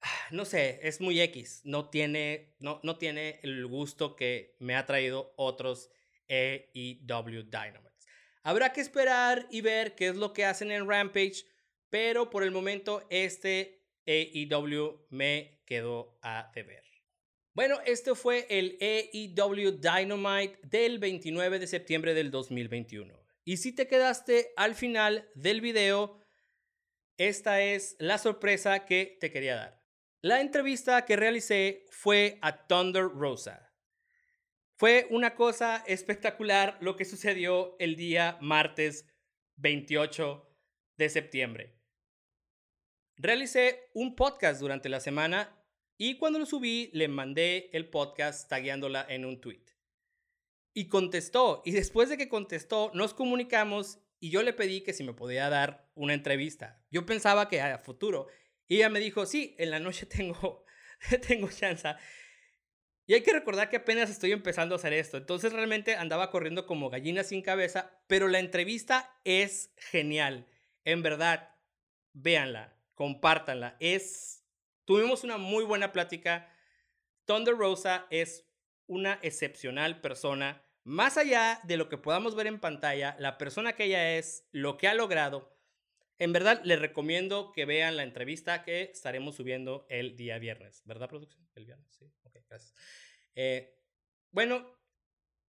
no 0.30 0.44
sé, 0.44 0.80
es 0.82 1.00
muy 1.00 1.20
X. 1.20 1.62
No 1.64 1.88
tiene, 1.90 2.54
no, 2.58 2.80
no 2.82 2.98
tiene 2.98 3.40
el 3.42 3.66
gusto 3.66 4.16
que 4.16 4.56
me 4.58 4.74
ha 4.76 4.86
traído 4.86 5.34
otros 5.36 5.90
AEW 6.28 7.44
Dynamites. 7.44 8.06
Habrá 8.42 8.72
que 8.72 8.80
esperar 8.80 9.46
y 9.50 9.60
ver 9.60 9.94
qué 9.94 10.08
es 10.08 10.16
lo 10.16 10.32
que 10.32 10.44
hacen 10.44 10.70
en 10.70 10.88
Rampage 10.88 11.44
pero 11.90 12.30
por 12.30 12.42
el 12.42 12.50
momento 12.50 13.06
este 13.10 13.82
AEW 14.06 15.06
me 15.10 15.62
quedó 15.64 16.18
a 16.22 16.50
deber. 16.54 16.84
Bueno, 17.54 17.78
este 17.86 18.14
fue 18.14 18.46
el 18.50 18.76
AEW 18.80 19.80
Dynamite 19.80 20.58
del 20.62 20.98
29 20.98 21.58
de 21.58 21.66
septiembre 21.66 22.12
del 22.12 22.30
2021. 22.30 23.18
Y 23.44 23.56
si 23.56 23.72
te 23.72 23.86
quedaste 23.86 24.52
al 24.56 24.74
final 24.74 25.30
del 25.34 25.60
video, 25.60 26.20
esta 27.16 27.62
es 27.62 27.96
la 27.98 28.18
sorpresa 28.18 28.84
que 28.84 29.16
te 29.20 29.30
quería 29.30 29.56
dar. 29.56 29.85
La 30.22 30.40
entrevista 30.40 31.04
que 31.04 31.14
realicé 31.14 31.84
fue 31.90 32.38
a 32.40 32.66
Thunder 32.66 33.04
Rosa. 33.04 33.70
Fue 34.74 35.06
una 35.10 35.34
cosa 35.34 35.84
espectacular 35.86 36.78
lo 36.80 36.96
que 36.96 37.04
sucedió 37.04 37.76
el 37.78 37.96
día 37.96 38.38
martes 38.40 39.06
28 39.56 40.50
de 40.96 41.08
septiembre. 41.10 41.76
Realicé 43.16 43.90
un 43.92 44.16
podcast 44.16 44.60
durante 44.60 44.88
la 44.88 45.00
semana 45.00 45.62
y 45.98 46.16
cuando 46.16 46.38
lo 46.38 46.46
subí 46.46 46.90
le 46.94 47.08
mandé 47.08 47.68
el 47.74 47.90
podcast 47.90 48.48
tagueándola 48.48 49.06
en 49.08 49.26
un 49.26 49.40
tweet. 49.40 49.64
Y 50.72 50.88
contestó, 50.88 51.62
y 51.64 51.72
después 51.72 52.08
de 52.08 52.16
que 52.16 52.28
contestó, 52.28 52.90
nos 52.94 53.12
comunicamos 53.14 53.98
y 54.18 54.30
yo 54.30 54.42
le 54.42 54.54
pedí 54.54 54.80
que 54.80 54.92
si 54.92 55.04
me 55.04 55.12
podía 55.12 55.48
dar 55.50 55.90
una 55.94 56.14
entrevista. 56.14 56.82
Yo 56.90 57.04
pensaba 57.06 57.48
que 57.48 57.60
a 57.60 57.78
futuro. 57.78 58.28
Y 58.68 58.76
ella 58.76 58.88
me 58.88 59.00
dijo, 59.00 59.26
sí, 59.26 59.54
en 59.58 59.70
la 59.70 59.78
noche 59.78 60.06
tengo, 60.06 60.64
tengo 61.26 61.48
chance. 61.50 61.94
Y 63.06 63.14
hay 63.14 63.22
que 63.22 63.32
recordar 63.32 63.70
que 63.70 63.76
apenas 63.76 64.10
estoy 64.10 64.32
empezando 64.32 64.74
a 64.74 64.78
hacer 64.78 64.92
esto. 64.92 65.16
Entonces 65.16 65.52
realmente 65.52 65.94
andaba 65.94 66.30
corriendo 66.30 66.66
como 66.66 66.90
gallina 66.90 67.22
sin 67.22 67.42
cabeza, 67.42 68.00
pero 68.08 68.26
la 68.26 68.40
entrevista 68.40 69.16
es 69.24 69.72
genial. 69.76 70.48
En 70.84 71.02
verdad, 71.02 71.50
véanla 72.12 72.76
compártanla. 72.96 73.76
Es, 73.78 74.44
tuvimos 74.84 75.22
una 75.22 75.36
muy 75.36 75.62
buena 75.62 75.92
plática. 75.92 76.52
Thunder 77.26 77.54
Rosa 77.56 78.06
es 78.10 78.50
una 78.86 79.20
excepcional 79.22 80.00
persona. 80.00 80.64
Más 80.82 81.16
allá 81.16 81.60
de 81.64 81.76
lo 81.76 81.88
que 81.88 81.98
podamos 81.98 82.34
ver 82.34 82.48
en 82.48 82.58
pantalla, 82.58 83.14
la 83.20 83.38
persona 83.38 83.74
que 83.74 83.84
ella 83.84 84.16
es, 84.16 84.48
lo 84.50 84.76
que 84.76 84.88
ha 84.88 84.94
logrado, 84.94 85.55
en 86.18 86.32
verdad 86.32 86.60
les 86.64 86.80
recomiendo 86.80 87.52
que 87.52 87.64
vean 87.64 87.96
la 87.96 88.02
entrevista 88.02 88.62
que 88.62 88.82
estaremos 88.82 89.36
subiendo 89.36 89.86
el 89.88 90.16
día 90.16 90.38
viernes. 90.38 90.82
¿Verdad, 90.84 91.08
producción? 91.08 91.46
El 91.54 91.66
viernes, 91.66 91.92
sí. 91.92 92.10
Ok, 92.22 92.36
gracias. 92.48 92.74
Eh, 93.34 93.78
bueno, 94.30 94.66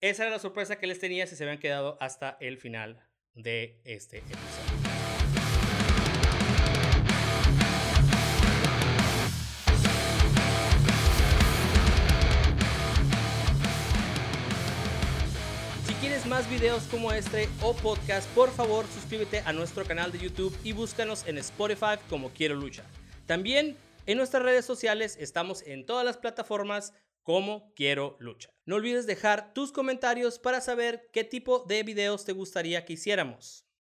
esa 0.01 0.23
era 0.23 0.31
la 0.31 0.39
sorpresa 0.39 0.79
que 0.79 0.87
les 0.87 0.99
tenía 0.99 1.27
si 1.27 1.35
se 1.35 1.43
habían 1.43 1.59
quedado 1.59 1.97
hasta 2.01 2.37
el 2.39 2.57
final 2.57 3.07
de 3.33 3.81
este 3.85 4.19
episodio. 4.19 4.76
Más 16.37 16.51
videos 16.51 16.83
como 16.91 17.11
este 17.11 17.49
o 17.63 17.73
podcast, 17.73 18.29
por 18.35 18.51
favor 18.51 18.85
suscríbete 18.93 19.39
a 19.39 19.53
nuestro 19.53 19.83
canal 19.85 20.11
de 20.11 20.19
YouTube 20.19 20.55
y 20.63 20.71
búscanos 20.71 21.25
en 21.25 21.39
Spotify 21.39 21.97
como 22.11 22.29
Quiero 22.29 22.53
Lucha. 22.53 22.83
También 23.25 23.75
en 24.05 24.19
nuestras 24.19 24.43
redes 24.43 24.63
sociales 24.63 25.17
estamos 25.19 25.63
en 25.65 25.87
todas 25.87 26.05
las 26.05 26.17
plataformas 26.17 26.93
como 27.23 27.73
Quiero 27.73 28.17
Lucha. 28.19 28.51
No 28.65 28.75
olvides 28.75 29.07
dejar 29.07 29.51
tus 29.55 29.71
comentarios 29.71 30.37
para 30.37 30.61
saber 30.61 31.09
qué 31.11 31.23
tipo 31.23 31.65
de 31.67 31.81
videos 31.81 32.23
te 32.23 32.33
gustaría 32.33 32.85
que 32.85 32.93
hiciéramos. 32.93 33.66